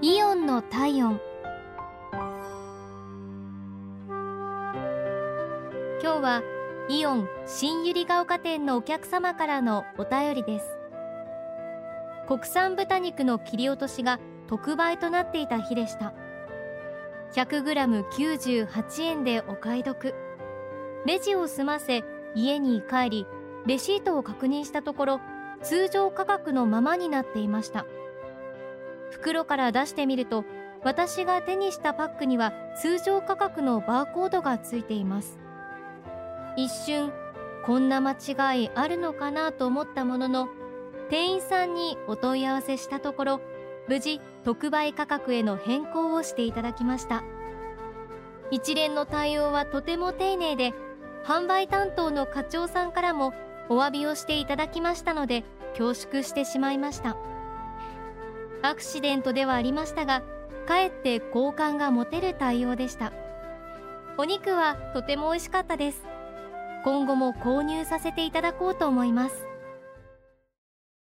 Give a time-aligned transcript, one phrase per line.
[0.00, 1.20] イオンの体温。
[6.00, 6.42] 今日は
[6.88, 10.78] イオン新百合ヶ丘店のお客様からのお便りです。
[12.28, 16.14] 国産豚肉の切り落としが特売となっていた日でした。
[17.34, 20.14] 100g98 円でお買い得。
[21.06, 22.04] レジを済ませ
[22.36, 23.26] 家に帰り
[23.66, 25.20] レシートを確認したところ
[25.64, 27.84] 通常価格のままになっていました。
[29.10, 30.44] 袋から出してみると
[30.84, 35.38] 私が手にしたパックには通常価格のバーコードがついています。
[36.56, 37.12] 一瞬
[37.64, 40.48] こんな間違いあるのかなと思ったものの
[41.10, 43.40] 店員さんにお問い合わせしたところ
[43.88, 47.24] 無事特売価格への変更をしていただきました。
[48.50, 50.72] 一連の対応はとても丁寧で
[51.24, 53.34] 販売担当の課長さんからも
[53.68, 55.44] お詫びをしていただきましたので
[55.76, 57.16] 恐縮してしまいました。
[58.62, 60.22] アクシデントではありましたが
[60.66, 63.12] かえって好感が持てる対応でした。
[64.18, 66.02] お肉はとても美味しかったです。
[66.84, 69.46] 今後も購入させていただこうと思います。